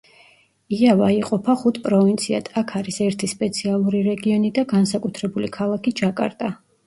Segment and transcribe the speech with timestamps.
[0.77, 6.51] იავა იყოფა ხუთ პროვინციად, აქ არის ერთი სპეციალური რეგიონი და განსაკუთრებული ქალაქი ჯაკარტა.